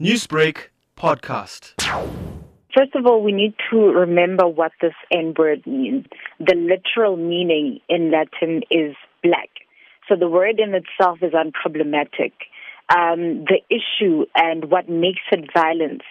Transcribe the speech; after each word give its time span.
Newsbreak 0.00 0.70
podcast. 0.98 1.80
First 2.76 2.96
of 2.96 3.06
all, 3.06 3.22
we 3.22 3.30
need 3.30 3.54
to 3.70 3.76
remember 3.76 4.44
what 4.44 4.72
this 4.82 4.92
N 5.12 5.34
word 5.38 5.64
means. 5.68 6.06
The 6.40 6.56
literal 6.56 7.16
meaning 7.16 7.78
in 7.88 8.10
Latin 8.10 8.62
is 8.72 8.96
black. 9.22 9.50
So 10.08 10.16
the 10.16 10.28
word 10.28 10.58
in 10.58 10.74
itself 10.74 11.18
is 11.22 11.32
unproblematic. 11.32 12.32
Um, 12.88 13.44
the 13.44 13.60
issue 13.70 14.26
and 14.34 14.64
what 14.68 14.88
makes 14.88 15.22
it 15.30 15.48
violence 15.54 16.02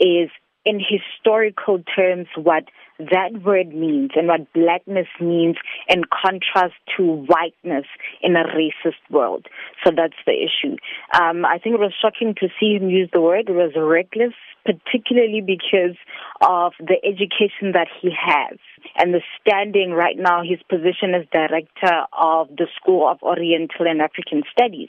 is, 0.00 0.30
in 0.64 0.80
historical 0.80 1.82
terms, 1.96 2.26
what 2.36 2.64
that 2.98 3.42
word 3.44 3.68
means 3.68 4.10
and 4.16 4.26
what 4.26 4.52
blackness 4.52 5.06
means 5.20 5.56
in 5.88 6.02
contrast 6.10 6.74
to 6.96 7.02
whiteness 7.02 7.86
in 8.22 8.34
a 8.34 8.44
racist 8.44 8.98
world. 9.10 9.46
So 9.84 9.92
that's 9.94 10.18
the 10.26 10.32
issue. 10.32 10.76
Um, 11.18 11.44
I 11.44 11.58
think 11.58 11.74
it 11.74 11.80
was 11.80 11.94
shocking 12.00 12.34
to 12.40 12.48
see 12.58 12.74
him 12.74 12.90
use 12.90 13.08
the 13.12 13.20
word. 13.20 13.48
It 13.48 13.52
was 13.52 13.72
reckless, 13.76 14.34
particularly 14.64 15.40
because 15.40 15.96
of 16.40 16.72
the 16.78 16.96
education 17.04 17.72
that 17.72 17.88
he 18.00 18.10
has 18.10 18.58
and 18.96 19.12
the 19.12 19.20
standing 19.40 19.92
right 19.92 20.16
now, 20.18 20.42
his 20.42 20.60
position 20.68 21.14
as 21.14 21.26
director 21.32 22.06
of 22.12 22.48
the 22.56 22.66
School 22.80 23.08
of 23.08 23.22
Oriental 23.22 23.86
and 23.86 24.00
African 24.00 24.42
Studies. 24.50 24.88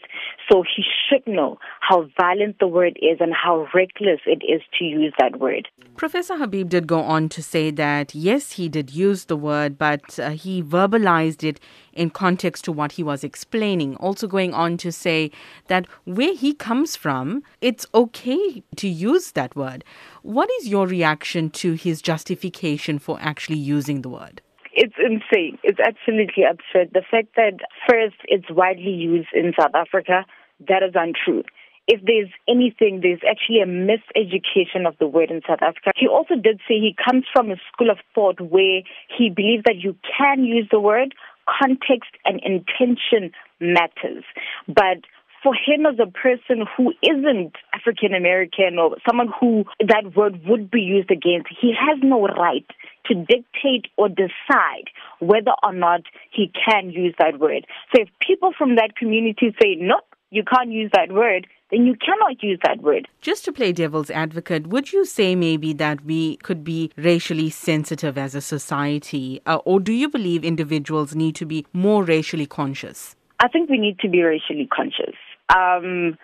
So 0.49 0.63
he 0.63 0.84
should 1.07 1.26
know 1.27 1.57
how 1.81 2.07
violent 2.20 2.59
the 2.59 2.67
word 2.67 2.98
is 3.02 3.17
and 3.20 3.34
how 3.34 3.67
reckless 3.73 4.20
it 4.26 4.43
is 4.48 4.62
to 4.77 4.85
use 4.85 5.13
that 5.20 5.40
word. 5.40 5.67
Professor 5.95 6.38
Habib 6.38 6.70
did 6.70 6.88
go 6.88 6.99
on 7.02 7.30
to 7.30 7.43
say 7.43 7.71
that 7.71 8.13
yes, 8.16 8.54
he 8.54 8.70
did 8.70 8.91
use 8.91 9.26
the 9.26 9.35
word, 9.35 9.77
but 9.77 10.20
uh, 10.20 10.31
he 10.31 10.62
verbalized 10.63 11.43
it 11.43 11.59
in 11.93 12.09
context 12.09 12.63
to 12.66 12.71
what 12.71 12.93
he 12.93 13.04
was 13.04 13.23
explaining. 13.23 13.95
Also, 13.98 14.27
going 14.27 14.54
on 14.54 14.77
to 14.77 14.91
say 14.91 15.31
that 15.68 15.85
where 16.05 16.34
he 16.34 16.54
comes 16.54 16.95
from, 16.95 17.43
it's 17.62 17.85
okay 17.93 18.63
to 18.76 18.88
use 18.88 19.31
that 19.31 19.55
word. 19.55 19.84
What 20.21 20.49
is 20.59 20.68
your 20.68 20.88
reaction 20.88 21.38
to 21.49 21.73
his 21.73 22.02
justification 22.02 22.99
for 22.99 23.18
actually 23.21 23.57
using 23.57 24.01
the 24.01 24.09
word? 24.09 24.41
It's 24.73 24.95
insane. 24.98 25.57
It's 25.63 25.79
absolutely 25.79 26.43
absurd. 26.43 26.91
The 26.93 27.04
fact 27.09 27.35
that 27.35 27.59
first 27.87 28.15
it's 28.26 28.49
widely 28.49 28.91
used 28.91 29.29
in 29.34 29.54
South 29.60 29.76
Africa, 29.76 30.26
that 30.67 30.84
is 30.84 30.93
untrue 30.95 31.43
if 31.90 32.01
there's 32.05 32.29
anything, 32.48 33.01
there's 33.01 33.21
actually 33.27 33.62
a 33.62 33.65
miseducation 33.65 34.87
of 34.87 34.95
the 34.99 35.07
word 35.07 35.32
in 35.32 35.41
South 35.48 35.63
Africa. 35.63 35.90
He 35.95 36.07
also 36.07 36.35
did 36.35 36.62
say 36.67 36.76
he 36.76 36.95
comes 37.04 37.26
from 37.34 37.49
a 37.49 37.55
school 37.73 37.90
of 37.90 37.98
thought 38.13 38.40
where 38.40 38.84
he 39.17 39.32
believes 39.32 39.63
that 39.65 39.77
you 39.77 39.95
can 40.15 40.43
use 40.43 40.67
the 40.71 40.79
word, 40.79 41.15
context 41.60 42.12
and 42.26 42.40
intention 42.45 43.32
matters. 43.60 44.23
But 44.67 45.01
for 45.43 45.54
him 45.54 45.85
as 45.85 45.99
a 45.99 46.12
person 46.12 46.65
who 46.76 46.93
isn't 47.01 47.54
African 47.73 48.13
American 48.13 48.77
or 48.77 48.98
someone 49.07 49.29
who 49.40 49.65
that 49.79 50.15
word 50.15 50.41
would 50.45 50.70
be 50.70 50.82
used 50.82 51.12
against, 51.12 51.48
he 51.59 51.73
has 51.73 51.99
no 52.04 52.27
right 52.27 52.65
to 53.05 53.15
dictate 53.15 53.87
or 53.98 54.10
decide 54.10 54.90
whether 55.20 55.51
or 55.63 55.73
not 55.73 56.01
he 56.32 56.51
can 56.65 56.91
use 56.91 57.15
that 57.20 57.40
word. 57.40 57.65
So 57.93 58.01
if 58.01 58.10
people 58.20 58.51
from 58.57 58.76
that 58.76 58.95
community 58.95 59.55
say, 59.62 59.76
no, 59.79 59.99
you 60.29 60.43
can't 60.43 60.71
use 60.71 60.91
that 60.93 61.12
word, 61.12 61.48
then 61.71 61.85
you 61.85 61.95
cannot 61.95 62.41
use 62.41 62.60
that 62.63 62.82
word. 62.82 63.07
Just 63.21 63.45
to 63.45 63.51
play 63.51 63.71
devil's 63.71 64.09
advocate, 64.09 64.67
would 64.67 64.91
you 64.91 65.06
say 65.06 65.35
maybe 65.35 65.73
that 65.73 66.03
we 66.03 66.38
could 66.38 66.63
be 66.63 66.91
racially 66.97 67.50
sensitive 67.50 68.17
as 68.17 68.35
a 68.35 68.41
society, 68.41 69.41
uh, 69.45 69.57
or 69.66 69.79
do 69.79 69.94
you 69.94 70.09
believe 70.09 70.44
individuals 70.44 71.16
need 71.16 71.35
to 71.35 71.45
be 71.45 71.66
more 71.73 72.03
racially 72.03 72.45
conscious? 72.45 73.16
I 73.40 73.47
think 73.47 73.69
we 73.69 73.78
need 73.78 74.00
to 74.00 74.09
be 74.09 74.22
racially 74.22 74.67
conscious. 74.67 75.16
Um, 75.55 76.17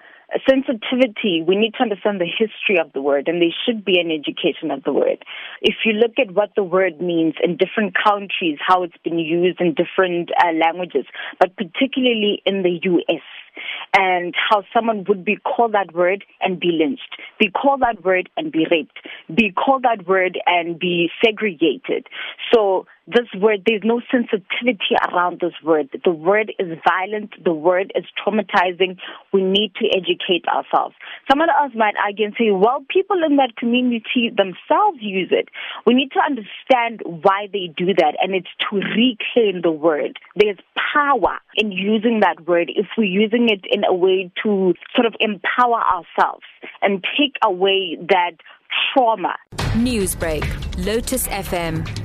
sensitivity, 0.49 1.43
we 1.47 1.55
need 1.55 1.73
to 1.75 1.83
understand 1.83 2.19
the 2.19 2.25
history 2.25 2.79
of 2.79 2.91
the 2.93 3.01
word, 3.01 3.27
and 3.27 3.41
there 3.41 3.55
should 3.65 3.85
be 3.85 3.99
an 3.99 4.11
education 4.11 4.71
of 4.71 4.83
the 4.83 4.93
word. 4.93 5.23
If 5.61 5.75
you 5.85 5.93
look 5.93 6.13
at 6.19 6.33
what 6.33 6.51
the 6.55 6.63
word 6.63 6.99
means 6.99 7.35
in 7.43 7.57
different 7.57 7.95
countries, 7.95 8.57
how 8.65 8.83
it's 8.83 8.97
been 9.03 9.19
used 9.19 9.61
in 9.61 9.75
different 9.75 10.31
uh, 10.43 10.51
languages, 10.53 11.05
but 11.39 11.55
particularly 11.55 12.41
in 12.45 12.63
the 12.63 12.79
U.S., 12.83 13.21
and 13.97 14.35
how 14.49 14.63
someone 14.73 15.05
would 15.07 15.23
be 15.23 15.37
called 15.37 15.73
that 15.73 15.93
word 15.93 16.25
and 16.41 16.59
be 16.59 16.71
lynched, 16.73 17.15
be 17.39 17.49
called 17.49 17.81
that 17.81 18.03
word 18.03 18.29
and 18.35 18.51
be 18.51 18.67
raped, 18.69 18.99
be 19.33 19.51
called 19.51 19.83
that 19.83 20.05
word 20.05 20.37
and 20.45 20.77
be 20.77 21.09
segregated. 21.23 22.07
So 22.53 22.85
this 23.07 23.27
word, 23.39 23.63
there's 23.65 23.83
no 23.83 24.01
sensitivity 24.11 24.95
around 25.11 25.39
this 25.39 25.53
word. 25.63 25.89
The 26.03 26.11
word 26.11 26.51
is 26.57 26.77
violent. 26.87 27.31
The 27.43 27.53
word 27.53 27.93
is 27.95 28.03
traumatizing. 28.17 28.97
We 29.31 29.43
need 29.43 29.73
to 29.75 29.87
educate 29.95 30.45
ourselves. 30.47 30.95
Someone 31.29 31.49
else 31.49 31.73
might 31.75 31.93
argue 32.03 32.25
and 32.25 32.35
say, 32.37 32.51
well, 32.51 32.83
people 32.89 33.17
in 33.25 33.37
that 33.37 33.55
community 33.57 34.31
themselves 34.35 34.97
use 35.01 35.29
it. 35.31 35.49
We 35.85 35.93
need 35.93 36.11
to 36.13 36.19
understand 36.19 37.01
why 37.05 37.47
they 37.51 37.73
do 37.77 37.93
that, 37.93 38.15
and 38.21 38.33
it's 38.33 38.47
to 38.69 38.77
reclaim 38.77 39.61
the 39.61 39.71
word. 39.71 40.17
There's 40.35 40.57
power 40.93 41.37
in 41.55 41.71
using 41.71 42.21
that 42.21 42.47
word 42.47 42.71
if 42.75 42.87
we're 42.97 43.03
using 43.03 43.49
it 43.49 43.65
in 43.69 43.83
a 43.83 43.93
way 43.93 44.31
to 44.43 44.73
sort 44.95 45.05
of 45.05 45.13
empower 45.19 45.81
ourselves 45.81 46.43
and 46.81 47.03
take 47.17 47.35
away 47.43 47.97
that 48.09 48.31
trauma. 48.93 49.35
Newsbreak, 49.75 50.43
Lotus 50.85 51.27
FM, 51.27 52.04